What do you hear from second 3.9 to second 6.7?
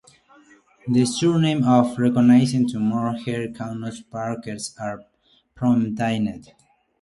speakers are prominent.